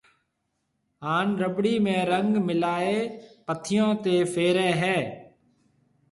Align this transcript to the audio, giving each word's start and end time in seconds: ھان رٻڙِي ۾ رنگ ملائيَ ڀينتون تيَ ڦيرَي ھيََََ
ھان 1.05 1.27
رٻڙِي 1.41 1.75
۾ 1.87 1.95
رنگ 2.11 2.31
ملائيَ 2.47 2.97
ڀينتون 3.47 3.87
تيَ 4.03 4.15
ڦيرَي 4.33 4.69
ھيََََ 4.81 4.97